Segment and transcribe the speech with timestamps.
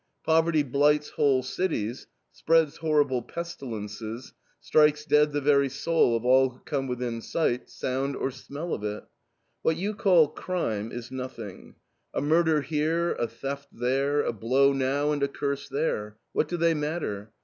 [0.23, 6.59] Poverty blights whole cities; spreads horrible pestilences; strikes dead the very soul of all who
[6.61, 9.03] come within sight, sound, or smell of it.
[9.61, 11.75] What you call crime is nothing;
[12.15, 16.57] a murder here, a theft there, a blow now and a curse there: what do
[16.57, 17.31] they matter?